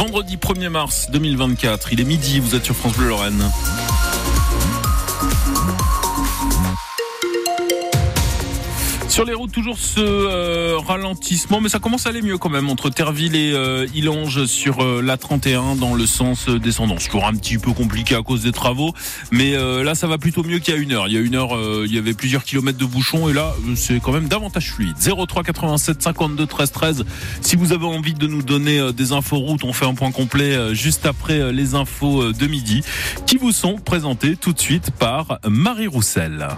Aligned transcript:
Vendredi 0.00 0.38
1er 0.38 0.70
mars 0.70 1.10
2024, 1.10 1.92
il 1.92 2.00
est 2.00 2.04
midi, 2.04 2.40
vous 2.40 2.54
êtes 2.54 2.64
sur 2.64 2.74
France 2.74 2.94
Bleu 2.94 3.08
Lorraine. 3.08 3.44
Sur 9.20 9.26
les 9.26 9.34
routes, 9.34 9.52
toujours 9.52 9.76
ce 9.78 10.00
euh, 10.00 10.78
ralentissement, 10.78 11.60
mais 11.60 11.68
ça 11.68 11.78
commence 11.78 12.06
à 12.06 12.08
aller 12.08 12.22
mieux 12.22 12.38
quand 12.38 12.48
même 12.48 12.70
entre 12.70 12.88
Terville 12.88 13.36
et 13.36 13.52
euh, 13.52 13.86
Illange 13.94 14.46
sur 14.46 14.80
euh, 14.80 15.02
la 15.02 15.18
31 15.18 15.76
dans 15.76 15.94
le 15.94 16.06
sens 16.06 16.48
descendant. 16.48 16.94
C'est 16.98 17.08
toujours 17.08 17.26
un 17.26 17.34
petit 17.34 17.58
peu 17.58 17.72
compliqué 17.72 18.14
à 18.14 18.22
cause 18.22 18.44
des 18.44 18.52
travaux, 18.52 18.94
mais 19.30 19.52
là 19.84 19.94
ça 19.94 20.06
va 20.06 20.16
plutôt 20.16 20.42
mieux 20.42 20.58
qu'il 20.58 20.72
y 20.72 20.76
a 20.78 20.80
une 20.80 20.92
heure. 20.92 21.06
Il 21.06 21.12
y 21.12 21.18
a 21.18 21.20
une 21.20 21.34
heure, 21.34 21.50
il 21.84 21.94
y 21.94 21.98
avait 21.98 22.14
plusieurs 22.14 22.44
kilomètres 22.44 22.78
de 22.78 22.86
bouchons 22.86 23.28
et 23.28 23.34
là 23.34 23.52
c'est 23.76 24.00
quand 24.00 24.12
même 24.12 24.26
davantage 24.26 24.72
fluide. 24.72 24.96
03 24.96 25.42
87 25.42 26.00
52 26.00 26.46
13 26.46 26.72
13. 26.72 27.04
Si 27.42 27.56
vous 27.56 27.74
avez 27.74 27.84
envie 27.84 28.14
de 28.14 28.26
nous 28.26 28.42
donner 28.42 28.90
des 28.94 29.12
infos 29.12 29.36
routes, 29.36 29.64
on 29.64 29.74
fait 29.74 29.84
un 29.84 29.94
point 29.94 30.12
complet 30.12 30.74
juste 30.74 31.04
après 31.04 31.52
les 31.52 31.74
infos 31.74 32.32
de 32.32 32.46
midi, 32.46 32.82
qui 33.26 33.36
vous 33.36 33.52
sont 33.52 33.76
présentées 33.76 34.36
tout 34.36 34.54
de 34.54 34.60
suite 34.60 34.92
par 34.92 35.40
Marie 35.46 35.88
Roussel. 35.88 36.48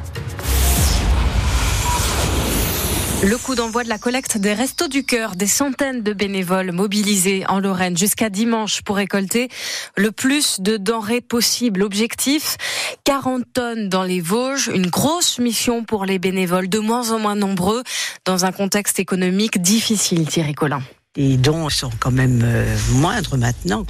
Le 3.24 3.38
coup 3.38 3.54
d'envoi 3.54 3.84
de 3.84 3.88
la 3.88 3.98
collecte 3.98 4.36
des 4.36 4.52
Restos 4.52 4.88
du 4.88 5.04
Cœur, 5.04 5.36
des 5.36 5.46
centaines 5.46 6.02
de 6.02 6.12
bénévoles 6.12 6.72
mobilisés 6.72 7.44
en 7.48 7.60
Lorraine 7.60 7.96
jusqu'à 7.96 8.30
dimanche 8.30 8.82
pour 8.82 8.96
récolter 8.96 9.48
le 9.96 10.10
plus 10.10 10.60
de 10.60 10.76
denrées 10.76 11.20
possible. 11.20 11.84
Objectif 11.84 12.56
40 13.04 13.44
tonnes 13.54 13.88
dans 13.88 14.02
les 14.02 14.20
Vosges, 14.20 14.72
une 14.74 14.88
grosse 14.88 15.38
mission 15.38 15.84
pour 15.84 16.04
les 16.04 16.18
bénévoles, 16.18 16.68
de 16.68 16.80
moins 16.80 17.12
en 17.12 17.20
moins 17.20 17.36
nombreux 17.36 17.84
dans 18.24 18.44
un 18.44 18.50
contexte 18.50 18.98
économique 18.98 19.62
difficile, 19.62 20.26
Thierry 20.26 20.54
Collin. 20.54 20.82
Les 21.14 21.36
dons 21.36 21.68
sont 21.68 21.90
quand 22.00 22.10
même 22.10 22.40
euh, 22.42 22.76
moindres 22.94 23.36
maintenant. 23.36 23.86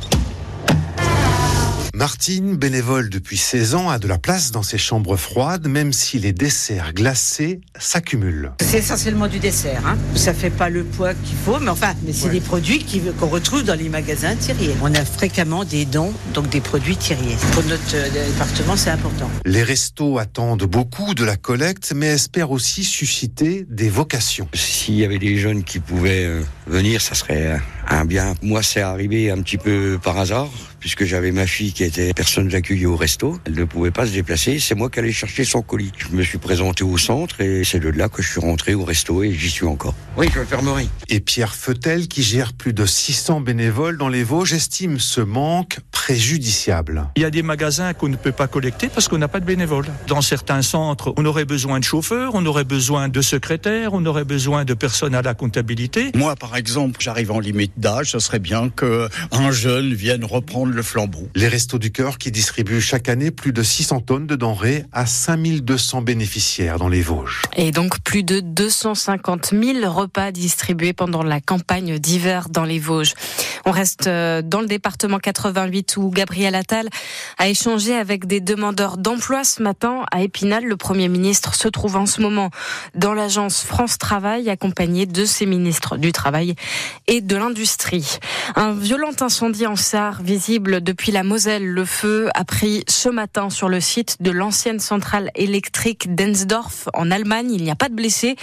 Martine, 1.94 2.56
bénévole 2.56 3.10
depuis 3.10 3.36
16 3.36 3.74
ans, 3.74 3.90
a 3.90 3.98
de 3.98 4.08
la 4.08 4.16
place 4.16 4.50
dans 4.50 4.62
ses 4.62 4.78
chambres 4.78 5.18
froides, 5.18 5.68
même 5.68 5.92
si 5.92 6.18
les 6.18 6.32
desserts 6.32 6.94
glacés 6.94 7.60
s'accumulent. 7.78 8.52
C'est 8.62 8.78
essentiellement 8.78 9.28
du 9.28 9.38
dessert. 9.38 9.82
Hein. 9.86 9.98
Ça 10.14 10.32
fait 10.32 10.48
pas 10.48 10.70
le 10.70 10.84
poids 10.84 11.12
qu'il 11.12 11.36
faut, 11.36 11.58
mais 11.60 11.68
enfin, 11.68 11.92
mais 12.06 12.14
c'est 12.14 12.30
des 12.30 12.40
produits 12.40 12.82
qu'on 13.20 13.26
retrouve 13.26 13.64
dans 13.64 13.74
les 13.78 13.90
magasins 13.90 14.34
Thierry. 14.36 14.70
On 14.82 14.94
a 14.94 15.04
fréquemment 15.04 15.66
des 15.66 15.84
dons, 15.84 16.14
donc 16.32 16.48
des 16.48 16.62
produits 16.62 16.96
Thierry. 16.96 17.36
Pour 17.52 17.62
notre 17.64 17.94
euh, 17.94 18.26
département, 18.26 18.74
c'est 18.74 18.90
important. 18.90 19.30
Les 19.44 19.62
restos 19.62 20.18
attendent 20.18 20.64
beaucoup 20.64 21.12
de 21.12 21.24
la 21.24 21.36
collecte, 21.36 21.92
mais 21.94 22.06
espèrent 22.06 22.52
aussi 22.52 22.84
susciter 22.84 23.66
des 23.68 23.90
vocations. 23.90 24.48
S'il 24.54 24.94
y 24.94 25.04
avait 25.04 25.18
des 25.18 25.36
jeunes 25.36 25.62
qui 25.62 25.78
pouvaient 25.78 26.24
euh, 26.24 26.40
venir, 26.66 27.02
ça 27.02 27.14
serait 27.14 27.60
un 27.86 28.06
bien. 28.06 28.34
Moi, 28.40 28.62
c'est 28.62 28.80
arrivé 28.80 29.30
un 29.30 29.42
petit 29.42 29.58
peu 29.58 29.98
par 30.02 30.18
hasard 30.18 30.48
puisque 30.82 31.04
j'avais 31.04 31.30
ma 31.30 31.46
fille 31.46 31.72
qui 31.72 31.84
était 31.84 32.12
personne 32.12 32.52
accueillie 32.52 32.86
au 32.86 32.96
resto. 32.96 33.38
Elle 33.46 33.54
ne 33.54 33.64
pouvait 33.64 33.92
pas 33.92 34.04
se 34.04 34.10
déplacer. 34.10 34.58
C'est 34.58 34.74
moi 34.74 34.90
qui 34.90 34.98
allais 34.98 35.12
chercher 35.12 35.44
son 35.44 35.62
colis. 35.62 35.92
Je 35.96 36.08
me 36.08 36.24
suis 36.24 36.38
présenté 36.38 36.82
au 36.82 36.98
centre 36.98 37.40
et 37.40 37.62
c'est 37.62 37.78
de 37.78 37.88
là 37.88 38.08
que 38.08 38.20
je 38.20 38.28
suis 38.28 38.40
rentré 38.40 38.74
au 38.74 38.84
resto 38.84 39.22
et 39.22 39.32
j'y 39.32 39.48
suis 39.48 39.64
encore. 39.64 39.94
Oui, 40.16 40.26
je 40.34 40.40
fermerai. 40.40 40.88
Et 41.08 41.20
Pierre 41.20 41.54
Feutel, 41.54 42.08
qui 42.08 42.24
gère 42.24 42.52
plus 42.52 42.72
de 42.72 42.84
600 42.84 43.42
bénévoles 43.42 43.96
dans 43.96 44.08
les 44.08 44.24
Vosges, 44.24 44.54
estime 44.54 44.98
ce 44.98 45.20
manque 45.20 45.78
préjudiciable. 45.92 47.08
Il 47.14 47.22
y 47.22 47.24
a 47.24 47.30
des 47.30 47.42
magasins 47.42 47.94
qu'on 47.94 48.08
ne 48.08 48.16
peut 48.16 48.32
pas 48.32 48.48
collecter 48.48 48.88
parce 48.88 49.06
qu'on 49.06 49.18
n'a 49.18 49.28
pas 49.28 49.38
de 49.38 49.44
bénévoles. 49.44 49.86
Dans 50.08 50.20
certains 50.20 50.62
centres, 50.62 51.14
on 51.16 51.24
aurait 51.24 51.44
besoin 51.44 51.78
de 51.78 51.84
chauffeurs, 51.84 52.32
on 52.34 52.44
aurait 52.44 52.64
besoin 52.64 53.08
de 53.08 53.20
secrétaires, 53.20 53.90
on 53.92 54.04
aurait 54.04 54.24
besoin 54.24 54.64
de 54.64 54.74
personnes 54.74 55.14
à 55.14 55.22
la 55.22 55.34
comptabilité. 55.34 56.10
Moi, 56.16 56.34
par 56.34 56.56
exemple, 56.56 56.96
j'arrive 57.00 57.30
en 57.30 57.38
limite 57.38 57.74
d'âge. 57.76 58.10
Ce 58.10 58.18
serait 58.18 58.40
bien 58.40 58.68
qu'un 58.68 59.52
jeune 59.52 59.94
vienne 59.94 60.24
reprendre 60.24 60.71
le 60.74 60.82
flambeau. 60.82 61.28
Les 61.34 61.48
Restos 61.48 61.78
du 61.78 61.92
Cœur 61.92 62.18
qui 62.18 62.30
distribuent 62.30 62.80
chaque 62.80 63.08
année 63.08 63.30
plus 63.30 63.52
de 63.52 63.62
600 63.62 64.00
tonnes 64.00 64.26
de 64.26 64.36
denrées 64.36 64.84
à 64.92 65.06
5200 65.06 66.02
bénéficiaires 66.02 66.78
dans 66.78 66.88
les 66.88 67.02
Vosges. 67.02 67.42
Et 67.56 67.70
donc 67.70 68.00
plus 68.00 68.22
de 68.22 68.40
250 68.40 69.50
000 69.50 69.90
repas 69.92 70.32
distribués 70.32 70.92
pendant 70.92 71.22
la 71.22 71.40
campagne 71.40 71.98
d'hiver 71.98 72.48
dans 72.48 72.64
les 72.64 72.78
Vosges. 72.78 73.14
On 73.64 73.70
reste 73.70 74.06
euh, 74.06 74.42
dans 74.42 74.60
le 74.60 74.66
département 74.66 75.18
88 75.18 75.96
où 75.96 76.10
Gabriel 76.10 76.54
Attal 76.54 76.88
a 77.38 77.48
échangé 77.48 77.94
avec 77.94 78.26
des 78.26 78.40
demandeurs 78.40 78.96
d'emploi 78.96 79.44
ce 79.44 79.62
matin 79.62 80.04
à 80.10 80.22
Épinal. 80.22 80.64
Le 80.64 80.76
Premier 80.76 81.08
ministre 81.08 81.54
se 81.54 81.68
trouve 81.68 81.96
en 81.96 82.06
ce 82.06 82.20
moment 82.20 82.50
dans 82.94 83.14
l'agence 83.14 83.62
France 83.62 83.98
Travail 83.98 84.50
accompagné 84.50 85.06
de 85.06 85.24
ses 85.24 85.46
ministres 85.46 85.96
du 85.96 86.12
Travail 86.12 86.54
et 87.06 87.20
de 87.20 87.36
l'Industrie. 87.36 88.18
Un 88.56 88.72
violent 88.72 89.12
incendie 89.20 89.66
en 89.66 89.76
Sarre 89.76 90.22
visible 90.22 90.61
depuis 90.62 91.12
la 91.12 91.22
Moselle. 91.22 91.66
Le 91.66 91.84
feu 91.84 92.28
a 92.34 92.44
pris 92.44 92.84
ce 92.88 93.08
matin 93.08 93.50
sur 93.50 93.68
le 93.68 93.80
site 93.80 94.16
de 94.20 94.30
l'ancienne 94.30 94.80
centrale 94.80 95.30
électrique 95.34 96.14
d'Ensdorf 96.14 96.88
en 96.94 97.10
Allemagne. 97.10 97.52
Il 97.52 97.62
n'y 97.62 97.70
a 97.70 97.76
pas 97.76 97.88
de 97.88 97.94
blessés. 97.94 98.36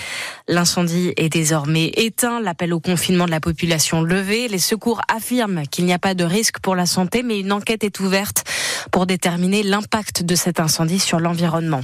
L'incendie 0.48 1.14
est 1.18 1.30
désormais 1.30 1.92
éteint. 1.96 2.40
L'appel 2.40 2.74
au 2.74 2.80
confinement 2.80 3.26
de 3.26 3.32
la 3.32 3.40
population 3.40 4.02
levé. 4.02 4.48
Les 4.48 4.60
secours 4.60 5.02
affirment 5.08 5.64
qu'il 5.68 5.86
n'y 5.86 5.94
a 5.94 6.00
pas 6.00 6.14
de 6.14 6.24
risque 6.24 6.60
pour 6.60 6.76
la 6.76 6.86
santé, 6.86 7.24
mais 7.24 7.40
une 7.40 7.52
enquête 7.52 7.84
est 7.84 8.00
ouverte 8.00 8.44
pour 8.92 9.06
déterminer 9.06 9.64
l'impact 9.64 10.24
de 10.24 10.36
cet 10.36 10.60
incendie 10.60 11.00
sur 11.00 11.20
l'environnement. 11.20 11.82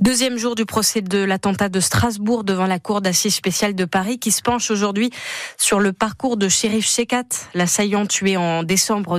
Deuxième 0.00 0.36
jour 0.36 0.54
du 0.54 0.66
procès 0.66 1.00
de 1.00 1.18
l'attentat 1.18 1.68
de 1.68 1.80
Strasbourg 1.80 2.44
devant 2.44 2.66
la 2.66 2.78
Cour 2.78 3.00
d'assises 3.00 3.34
spéciale 3.34 3.74
de 3.74 3.84
Paris 3.84 4.18
qui 4.18 4.30
se 4.30 4.42
penche 4.42 4.70
aujourd'hui 4.70 5.10
sur 5.56 5.80
le 5.80 5.92
parcours 5.92 6.36
de 6.36 6.48
Shérif 6.48 6.86
Shekat, 6.86 7.24
l'assaillant 7.54 8.06
tué 8.06 8.36
en 8.36 8.62
décembre 8.62 9.18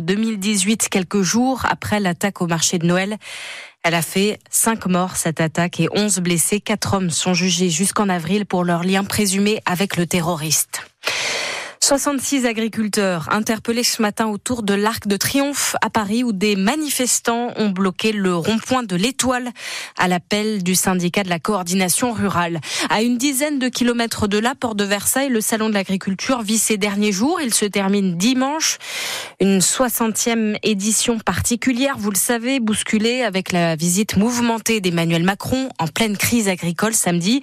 2018, 0.50 0.90
quelques 0.90 1.22
jours 1.22 1.62
après 1.70 2.00
l'attaque 2.00 2.42
au 2.42 2.48
marché 2.48 2.80
de 2.80 2.88
Noël. 2.88 3.18
Elle 3.84 3.94
a 3.94 4.02
fait 4.02 4.40
cinq 4.50 4.88
morts 4.88 5.16
cette 5.16 5.42
attaque 5.42 5.80
et 5.80 5.88
onze 5.92 6.18
blessés. 6.18 6.60
Quatre 6.60 6.96
hommes 6.96 7.12
sont 7.12 7.36
jugés 7.36 7.70
jusqu'en 7.70 8.10
avril 8.10 8.48
pour 8.48 8.64
leur 8.64 8.84
lien 8.84 9.04
présumé 9.04 9.62
avec 9.68 9.96
le 9.96 10.08
terroriste. 10.08 10.82
66 11.90 12.46
agriculteurs 12.46 13.28
interpellés 13.32 13.82
ce 13.82 14.04
matin 14.04 14.28
autour 14.28 14.62
de 14.62 14.76
l'Arc 14.76 15.08
de 15.08 15.18
Triomphe 15.18 15.76
à 15.82 15.90
Paris 15.90 16.24
où 16.24 16.32
des 16.32 16.56
manifestants 16.56 17.52
ont 17.56 17.70
bloqué 17.70 18.12
le 18.12 18.36
rond-point 18.36 18.84
de 18.84 18.96
l'Étoile 18.96 19.50
à 19.98 20.08
l'appel 20.08 20.62
du 20.62 20.76
syndicat 20.76 21.24
de 21.24 21.30
la 21.30 21.40
coordination 21.40 22.12
rurale. 22.12 22.62
À 22.92 23.02
une 23.02 23.18
dizaine 23.18 23.58
de 23.58 23.70
kilomètres 23.70 24.28
de 24.28 24.38
là, 24.38 24.54
Port 24.54 24.76
de 24.76 24.84
Versailles, 24.84 25.30
le 25.30 25.42
salon 25.42 25.68
de 25.68 25.74
l'agriculture 25.74 26.44
vit 26.44 26.60
ses 26.60 26.78
derniers 26.78 27.12
jours. 27.12 27.42
Il 27.42 27.56
se 27.56 27.66
termine 27.66 28.18
dimanche. 28.18 28.78
Une 29.40 29.58
60e 29.58 30.60
édition 30.62 31.18
particulière, 31.18 31.96
vous 31.98 32.12
le 32.12 32.18
savez, 32.18 32.60
bousculée 32.60 33.24
avec 33.24 33.52
la 33.52 33.76
visite 33.76 34.16
mouvementée 34.16 34.80
d'Emmanuel 34.80 35.24
Macron 35.24 35.70
en 35.80 35.88
pleine 35.88 36.18
crise 36.18 36.50
agricole 36.50 36.94
samedi. 36.94 37.42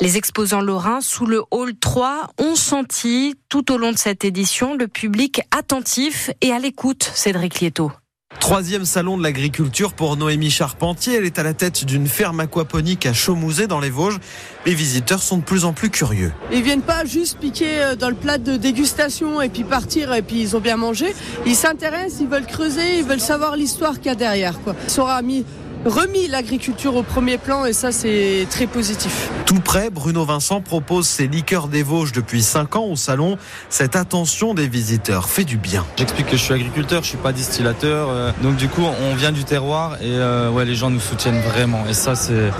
Les 0.00 0.16
exposants 0.16 0.60
lorrains 0.60 1.00
sous 1.00 1.24
le 1.24 1.42
hall 1.52 1.76
3 1.78 2.32
ont 2.38 2.56
senti 2.56 3.36
tout 3.48 3.72
au 3.72 3.78
long 3.78 3.92
de 3.92 3.98
cette 3.98 4.24
édition 4.24 4.74
le 4.74 4.88
public 4.88 5.42
attentif 5.56 6.30
et 6.40 6.50
à 6.50 6.58
l'écoute, 6.58 7.10
Cédric 7.14 7.60
Lieto. 7.60 7.92
Troisième 8.40 8.84
salon 8.84 9.16
de 9.16 9.22
l'agriculture 9.22 9.92
pour 9.92 10.16
Noémie 10.16 10.50
Charpentier. 10.50 11.14
Elle 11.14 11.24
est 11.24 11.38
à 11.38 11.44
la 11.44 11.54
tête 11.54 11.84
d'une 11.84 12.08
ferme 12.08 12.40
aquaponique 12.40 13.06
à 13.06 13.12
Chaumouzet 13.12 13.68
dans 13.68 13.78
les 13.78 13.88
Vosges. 13.88 14.18
Les 14.66 14.74
visiteurs 14.74 15.22
sont 15.22 15.38
de 15.38 15.44
plus 15.44 15.64
en 15.64 15.72
plus 15.72 15.90
curieux. 15.90 16.32
Ils 16.52 16.62
viennent 16.62 16.82
pas 16.82 17.04
juste 17.04 17.38
piquer 17.38 17.82
euh, 17.82 17.96
dans 17.96 18.08
le 18.08 18.16
plat 18.16 18.38
de 18.38 18.56
dégustation 18.56 19.40
et 19.40 19.48
puis 19.48 19.62
partir 19.62 20.12
et 20.12 20.22
puis 20.22 20.40
ils 20.40 20.56
ont 20.56 20.60
bien 20.60 20.76
mangé. 20.76 21.14
Ils 21.46 21.54
s'intéressent, 21.54 22.20
ils 22.20 22.28
veulent 22.28 22.46
creuser, 22.46 22.98
ils 22.98 23.04
veulent 23.04 23.20
savoir 23.20 23.56
l'histoire 23.56 23.94
qu'il 23.98 24.06
y 24.06 24.10
a 24.10 24.16
derrière. 24.16 24.60
Quoi. 24.60 24.74
Ils 24.84 24.90
sont 24.90 25.06
mis 25.22 25.44
remis 25.84 26.28
l'agriculture 26.28 26.96
au 26.96 27.02
premier 27.02 27.38
plan 27.38 27.64
et 27.64 27.72
ça 27.72 27.92
c'est 27.92 28.46
très 28.50 28.66
positif. 28.66 29.30
Tout 29.46 29.60
près, 29.60 29.90
Bruno 29.90 30.24
Vincent 30.24 30.60
propose 30.60 31.06
ses 31.06 31.26
liqueurs 31.26 31.68
des 31.68 31.82
Vosges 31.82 32.12
depuis 32.12 32.42
5 32.42 32.76
ans 32.76 32.84
au 32.84 32.96
salon. 32.96 33.36
Cette 33.68 33.96
attention 33.96 34.54
des 34.54 34.68
visiteurs 34.68 35.28
fait 35.28 35.44
du 35.44 35.56
bien. 35.56 35.84
J'explique 35.96 36.26
que 36.26 36.36
je 36.36 36.42
suis 36.42 36.54
agriculteur, 36.54 37.02
je 37.02 37.08
suis 37.08 37.18
pas 37.18 37.32
distillateur, 37.32 38.08
euh, 38.10 38.32
donc 38.42 38.56
du 38.56 38.68
coup 38.68 38.82
on 38.82 39.14
vient 39.14 39.32
du 39.32 39.44
terroir 39.44 39.96
et 39.96 40.06
euh, 40.06 40.50
ouais 40.50 40.64
les 40.64 40.74
gens 40.74 40.90
nous 40.90 41.00
soutiennent 41.00 41.40
vraiment 41.40 41.84
et 41.88 41.94
ça 41.94 42.14
c'est 42.14 42.50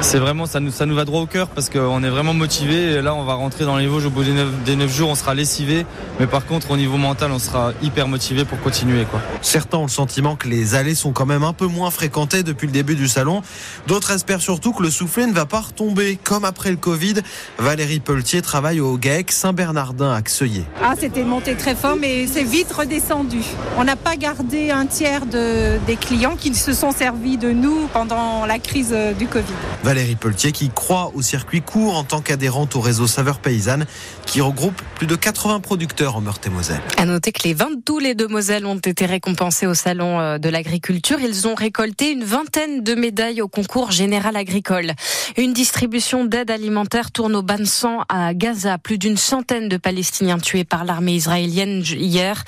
c'est 0.00 0.18
vraiment 0.18 0.46
ça 0.46 0.60
nous 0.60 0.70
ça 0.70 0.86
nous 0.86 0.94
va 0.94 1.04
droit 1.04 1.20
au 1.20 1.26
cœur 1.26 1.48
parce 1.48 1.70
qu'on 1.70 2.02
est 2.02 2.10
vraiment 2.10 2.34
motivé 2.34 2.92
et 2.92 3.02
là 3.02 3.14
on 3.14 3.24
va 3.24 3.34
rentrer 3.34 3.64
dans 3.64 3.76
les 3.76 3.86
Vosges 3.86 4.06
au 4.06 4.10
bout 4.10 4.24
des 4.24 4.32
9, 4.32 4.64
des 4.64 4.76
9 4.76 4.94
jours 4.94 5.10
on 5.10 5.14
sera 5.14 5.34
lessivé 5.34 5.86
mais 6.20 6.26
par 6.26 6.46
contre 6.46 6.70
au 6.70 6.76
niveau 6.76 6.96
mental 6.96 7.32
on 7.32 7.38
sera 7.38 7.72
hyper 7.82 8.08
motivé 8.08 8.44
pour 8.44 8.60
continuer 8.60 9.04
quoi. 9.04 9.20
Certains 9.42 9.78
ont 9.78 9.82
le 9.82 9.88
sentiment 9.88 10.36
que 10.36 10.48
les 10.48 10.74
allées 10.74 10.94
sont 10.94 11.12
quand 11.12 11.26
même 11.26 11.42
un 11.42 11.52
peu 11.52 11.66
moins 11.66 11.90
fréquentées 11.90 12.42
depuis 12.42 12.57
depuis 12.58 12.66
le 12.66 12.72
début 12.72 12.96
du 12.96 13.06
salon. 13.06 13.42
D'autres 13.86 14.10
espèrent 14.10 14.40
surtout 14.40 14.72
que 14.72 14.82
le 14.82 14.90
soufflet 14.90 15.28
ne 15.28 15.32
va 15.32 15.46
pas 15.46 15.60
retomber. 15.60 16.18
Comme 16.24 16.44
après 16.44 16.70
le 16.70 16.76
Covid, 16.76 17.14
Valérie 17.58 18.00
Pelletier 18.00 18.42
travaille 18.42 18.80
au 18.80 18.98
GAEC 18.98 19.30
Saint-Bernardin 19.30 20.12
à 20.12 20.20
Xeuillé. 20.22 20.64
Ah, 20.82 20.94
c'était 20.98 21.22
monté 21.22 21.54
très 21.54 21.76
fort, 21.76 21.94
mais 21.94 22.26
c'est 22.26 22.42
vite 22.42 22.72
redescendu. 22.72 23.42
On 23.76 23.84
n'a 23.84 23.94
pas 23.94 24.16
gardé 24.16 24.72
un 24.72 24.86
tiers 24.86 25.24
de, 25.26 25.78
des 25.86 25.94
clients 25.94 26.34
qui 26.34 26.52
se 26.52 26.72
sont 26.72 26.90
servis 26.90 27.36
de 27.36 27.52
nous 27.52 27.86
pendant 27.92 28.44
la 28.44 28.58
crise 28.58 28.94
du 29.16 29.28
Covid. 29.28 29.44
Valérie 29.84 30.16
Pelletier 30.16 30.50
qui 30.50 30.68
croit 30.68 31.12
au 31.14 31.22
circuit 31.22 31.62
court 31.62 31.96
en 31.96 32.02
tant 32.02 32.20
qu'adhérente 32.20 32.74
au 32.74 32.80
réseau 32.80 33.06
Saveur 33.06 33.38
Paysanne 33.38 33.86
qui 34.26 34.40
regroupe 34.40 34.82
plus 34.96 35.06
de 35.06 35.14
80 35.14 35.60
producteurs 35.60 36.16
en 36.16 36.20
Meurthe-et-Moselle. 36.20 36.80
À 36.96 37.06
noter 37.06 37.30
que 37.30 37.44
les 37.44 37.54
22 37.54 38.00
laits 38.00 38.18
de 38.18 38.26
Moselle 38.26 38.66
ont 38.66 38.78
été 38.78 39.06
récompensés 39.06 39.68
au 39.68 39.74
salon 39.74 40.18
euh, 40.18 40.38
de 40.38 40.48
l'agriculture. 40.48 41.18
Ils 41.20 41.46
ont 41.46 41.54
récolté 41.54 42.10
une 42.10 42.24
vingtaine 42.24 42.47
de 42.56 42.94
médailles 42.94 43.42
au 43.42 43.48
concours 43.48 43.90
général 43.90 44.34
agricole. 44.34 44.92
Une 45.36 45.52
distribution 45.52 46.24
d'aide 46.24 46.50
alimentaire 46.50 47.10
tourne 47.10 47.36
au 47.36 47.42
bain 47.42 47.58
de 47.58 47.64
sang 47.64 48.04
à 48.08 48.32
Gaza. 48.32 48.78
Plus 48.78 48.96
d'une 48.96 49.18
centaine 49.18 49.68
de 49.68 49.76
Palestiniens 49.76 50.38
tués 50.38 50.64
par 50.64 50.84
l'armée 50.84 51.12
israélienne 51.14 51.82
hier. 51.84 52.44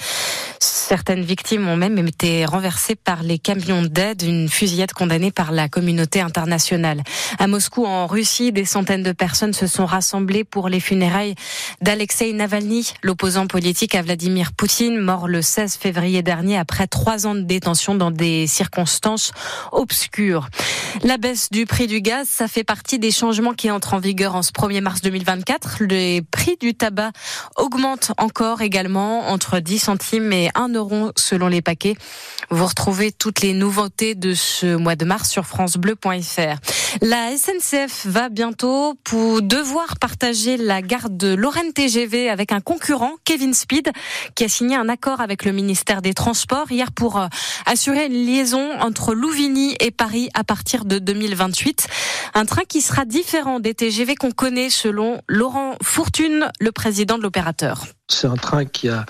Certaines 0.58 1.23
victimes 1.23 1.69
ont 1.69 1.76
même 1.76 1.99
été 2.06 2.44
renversées 2.44 2.97
par 2.97 3.23
les 3.23 3.38
camions 3.38 3.82
d'aide, 3.82 4.23
une 4.23 4.49
fusillade 4.49 4.93
condamnée 4.93 5.31
par 5.31 5.52
la 5.52 5.69
communauté 5.69 6.20
internationale. 6.20 7.02
À 7.38 7.47
Moscou, 7.47 7.87
en 7.87 8.06
Russie, 8.06 8.52
des 8.52 8.64
centaines 8.64 9.02
de 9.02 9.12
personnes 9.12 9.52
se 9.52 9.67
sont 9.67 9.87
rassemblées 9.87 10.44
pour 10.44 10.69
les 10.69 10.81
funérailles 10.81 11.35
d'Alexei 11.81 12.32
Navalny, 12.32 12.93
l'opposant 13.02 13.47
politique 13.47 13.94
à 13.94 14.02
Vladimir 14.02 14.52
Poutine, 14.52 14.99
mort 14.99 15.29
le 15.29 15.43
16 15.43 15.76
février 15.76 16.23
dernier 16.23 16.58
après 16.58 16.87
trois 16.87 17.26
ans 17.26 17.35
de 17.35 17.43
détention 17.43 17.94
dans 17.94 18.11
des 18.11 18.47
circonstances 18.47 19.32
obscures. 19.91 20.49
La 21.03 21.17
baisse 21.17 21.51
du 21.51 21.67
prix 21.67 21.89
du 21.89 22.01
gaz, 22.01 22.29
ça 22.29 22.47
fait 22.47 22.63
partie 22.63 23.01
des 23.01 23.11
changements 23.11 23.55
qui 23.55 23.73
entrent 23.73 23.95
en 23.95 23.99
vigueur 23.99 24.37
en 24.37 24.43
ce 24.43 24.53
1er 24.53 24.81
mars 24.81 25.01
2024. 25.01 25.83
Les 25.89 26.23
prix 26.23 26.57
du 26.61 26.75
tabac 26.75 27.11
augmentent 27.57 28.13
encore 28.17 28.63
également 28.63 29.31
entre 29.31 29.59
10 29.59 29.79
centimes 29.81 30.33
et 30.33 30.51
1 30.55 30.69
euro 30.75 31.11
selon 31.17 31.49
les 31.49 31.61
paquets. 31.61 31.97
Vous 32.51 32.67
retrouvez 32.67 33.11
toutes 33.11 33.41
les 33.41 33.53
nouveautés 33.53 34.15
de 34.15 34.33
ce 34.35 34.77
mois 34.77 34.95
de 34.95 35.05
mars 35.05 35.29
sur 35.29 35.45
francebleu.fr. 35.45 36.59
La 37.03 37.37
SNCF 37.37 38.07
va 38.07 38.29
bientôt 38.29 38.95
pour 39.05 39.43
devoir 39.43 39.97
partager 39.99 40.57
la 40.57 40.83
gare 40.83 41.11
de 41.11 41.35
Lorraine 41.35 41.73
TGV 41.73 42.29
avec 42.29 42.53
un 42.53 42.61
concurrent, 42.61 43.13
Kevin 43.25 43.55
Speed, 43.55 43.91
qui 44.35 44.45
a 44.45 44.49
signé 44.49 44.77
un 44.77 44.89
accord 44.89 45.21
avec 45.21 45.45
le 45.45 45.53
ministère 45.53 46.03
des 46.03 46.15
Transports 46.15 46.71
hier 46.71 46.93
pour 46.93 47.19
euh, 47.19 47.27
assurer 47.67 48.07
une 48.07 48.25
liaison 48.27 48.79
entre 48.81 49.15
Louvigny 49.15 49.77
et 49.81 49.91
Paris 49.91 50.29
à 50.35 50.44
partir 50.44 50.85
de 50.85 50.99
2028. 50.99 51.88
Un 52.35 52.44
train 52.44 52.62
qui 52.69 52.81
sera 52.81 53.05
différent 53.05 53.61
des 53.61 53.75
TGV 53.75 54.15
qu'on 54.15 54.31
connaît 54.31 54.71
selon 54.71 55.21
Laurent 55.27 55.77
Fortune, 55.82 56.50
le 56.61 56.73
président 56.73 57.19
de 57.19 57.23
l'opérateur. 57.23 57.87
C'est 58.09 58.27
un 58.27 58.37
train 58.37 58.65
qui 58.65 58.88
a 58.88 59.06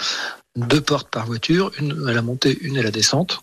deux 0.56 0.80
portes 0.80 1.10
par 1.10 1.26
voiture, 1.26 1.72
une 1.78 2.08
à 2.08 2.12
la 2.12 2.22
montée, 2.22 2.58
une 2.62 2.78
à 2.78 2.82
la 2.82 2.90
descente. 2.90 3.42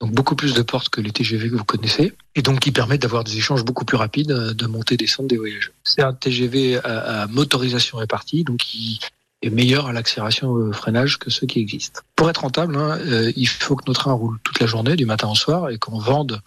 Donc 0.00 0.12
beaucoup 0.12 0.34
plus 0.34 0.54
de 0.54 0.62
portes 0.62 0.88
que 0.88 1.00
les 1.00 1.12
TGV 1.12 1.50
que 1.50 1.56
vous 1.56 1.64
connaissez, 1.64 2.12
et 2.34 2.42
donc 2.42 2.60
qui 2.60 2.72
permettent 2.72 3.02
d'avoir 3.02 3.24
des 3.24 3.36
échanges 3.36 3.64
beaucoup 3.64 3.84
plus 3.84 3.96
rapides 3.96 4.28
de 4.28 4.66
montée 4.66 4.96
descente 4.96 5.28
des 5.28 5.36
voyageurs. 5.36 5.72
C'est 5.84 6.02
un 6.02 6.12
TGV 6.12 6.78
à, 6.78 7.22
à, 7.22 7.26
motorisation 7.28 7.98
répartie, 7.98 8.44
donc 8.44 8.58
qui 8.58 9.00
est 9.44 9.50
meilleur 9.50 9.86
à 9.86 9.92
l'accélération 9.92 10.50
au 10.50 10.72
freinage 10.72 11.18
que 11.18 11.30
ceux 11.30 11.46
qui 11.46 11.60
existent. 11.60 12.00
Pour 12.16 12.30
être 12.30 12.42
rentable, 12.42 12.76
hein, 12.76 12.98
euh, 13.00 13.32
il 13.36 13.48
faut 13.48 13.76
que 13.76 13.84
nos 13.86 13.92
trains 13.92 14.12
roulent 14.12 14.38
toute 14.42 14.60
la 14.60 14.66
journée, 14.66 14.96
du 14.96 15.06
matin 15.06 15.28
au 15.28 15.34
soir, 15.34 15.70
et 15.70 15.78
qu'on 15.78 15.98
vende 15.98 16.40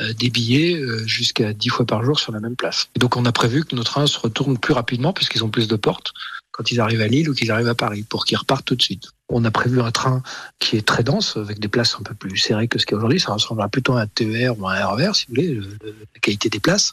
euh, 0.00 0.12
des 0.12 0.30
billets 0.30 0.76
euh, 0.76 1.06
jusqu'à 1.06 1.52
10 1.52 1.68
fois 1.68 1.86
par 1.86 2.04
jour 2.04 2.18
sur 2.18 2.32
la 2.32 2.40
même 2.40 2.56
place. 2.56 2.88
Donc 2.96 3.16
on 3.16 3.24
a 3.24 3.32
prévu 3.32 3.64
que 3.64 3.74
nos 3.74 3.84
trains 3.84 4.06
se 4.06 4.18
retournent 4.18 4.58
plus 4.58 4.72
rapidement 4.72 5.12
puisqu'ils 5.12 5.44
ont 5.44 5.50
plus 5.50 5.68
de 5.68 5.76
portes 5.76 6.12
quand 6.52 6.70
ils 6.70 6.80
arrivent 6.80 7.00
à 7.00 7.08
Lille 7.08 7.30
ou 7.30 7.34
qu'ils 7.34 7.50
arrivent 7.50 7.68
à 7.68 7.74
Paris 7.74 8.02
pour 8.02 8.24
qu'ils 8.24 8.36
repartent 8.36 8.66
tout 8.66 8.76
de 8.76 8.82
suite. 8.82 9.08
On 9.28 9.44
a 9.44 9.50
prévu 9.50 9.80
un 9.80 9.90
train 9.90 10.22
qui 10.58 10.76
est 10.76 10.86
très 10.86 11.02
dense 11.02 11.36
avec 11.36 11.58
des 11.58 11.68
places 11.68 11.96
un 11.98 12.02
peu 12.02 12.14
plus 12.14 12.36
serrées 12.36 12.68
que 12.68 12.78
ce 12.78 12.84
qu'il 12.84 12.92
y 12.92 12.96
a 12.96 12.98
aujourd'hui. 12.98 13.20
Ça 13.20 13.32
ressemblera 13.32 13.68
plutôt 13.68 13.94
à 13.94 14.02
un 14.02 14.06
TER 14.06 14.58
ou 14.58 14.68
à 14.68 14.74
un 14.74 14.86
RER, 14.86 15.14
si 15.14 15.26
vous 15.28 15.34
voulez, 15.34 15.54
la 15.54 16.20
qualité 16.20 16.50
des 16.50 16.60
places. 16.60 16.92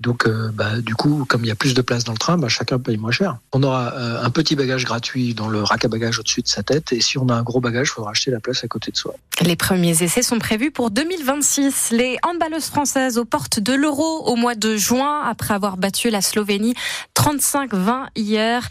Et 0.00 0.02
donc, 0.02 0.26
euh, 0.26 0.50
bah, 0.54 0.80
du 0.80 0.94
coup, 0.94 1.26
comme 1.28 1.44
il 1.44 1.48
y 1.48 1.50
a 1.50 1.54
plus 1.54 1.74
de 1.74 1.82
place 1.82 2.04
dans 2.04 2.12
le 2.12 2.18
train, 2.18 2.38
bah, 2.38 2.48
chacun 2.48 2.78
paye 2.78 2.96
moins 2.96 3.10
cher. 3.10 3.36
On 3.52 3.62
aura 3.62 3.92
euh, 3.92 4.24
un 4.24 4.30
petit 4.30 4.56
bagage 4.56 4.86
gratuit 4.86 5.34
dans 5.34 5.48
le 5.48 5.62
rack 5.62 5.84
à 5.84 5.88
bagages 5.88 6.18
au-dessus 6.18 6.40
de 6.40 6.48
sa 6.48 6.62
tête. 6.62 6.92
Et 6.92 7.02
si 7.02 7.18
on 7.18 7.28
a 7.28 7.34
un 7.34 7.42
gros 7.42 7.60
bagage, 7.60 7.88
il 7.88 7.90
faudra 7.90 8.12
acheter 8.12 8.30
la 8.30 8.40
place 8.40 8.64
à 8.64 8.68
côté 8.68 8.90
de 8.90 8.96
soi. 8.96 9.14
Les 9.42 9.56
premiers 9.56 10.02
essais 10.02 10.22
sont 10.22 10.38
prévus 10.38 10.70
pour 10.70 10.90
2026. 10.90 11.90
Les 11.90 12.16
handballeuses 12.22 12.66
françaises 12.66 13.18
aux 13.18 13.26
portes 13.26 13.60
de 13.60 13.74
l'Euro 13.74 14.24
au 14.26 14.36
mois 14.36 14.54
de 14.54 14.76
juin, 14.76 15.22
après 15.22 15.52
avoir 15.52 15.76
battu 15.76 16.08
la 16.08 16.22
Slovénie 16.22 16.74
35-20 17.14 18.06
hier. 18.16 18.66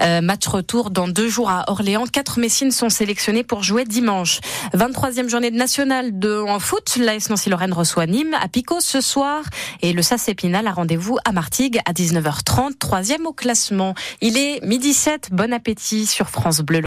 Euh, 0.00 0.20
match 0.20 0.46
retour 0.46 0.90
dans 0.90 1.08
deux 1.08 1.28
jours 1.28 1.50
à 1.50 1.70
Orléans. 1.70 2.06
Quatre 2.06 2.38
Messines 2.38 2.70
sont 2.70 2.88
sélectionnés 2.88 3.42
pour 3.42 3.64
jouer 3.64 3.84
dimanche. 3.84 4.38
23e 4.74 5.28
journée 5.28 5.50
de 5.50 5.56
nationale 5.56 6.20
de 6.20 6.38
en 6.38 6.60
foot. 6.60 6.96
L'AS 7.00 7.30
Nancy-Lorraine 7.30 7.72
reçoit 7.72 8.06
Nîmes 8.06 8.36
à 8.40 8.46
Pico 8.46 8.78
ce 8.80 9.00
soir. 9.00 9.42
Et 9.82 9.92
le 9.92 10.02
SAS 10.02 10.28
Épinal 10.28 10.67
rendez-vous 10.72 11.18
à 11.24 11.32
Martigues 11.32 11.80
à 11.84 11.92
19h30, 11.92 12.78
troisième 12.78 13.26
au 13.26 13.32
classement. 13.32 13.94
Il 14.20 14.36
est 14.36 14.64
midi 14.64 14.94
7. 14.94 15.30
Bon 15.32 15.52
appétit 15.52 16.06
sur 16.06 16.28
France 16.28 16.60
Bleu. 16.60 16.76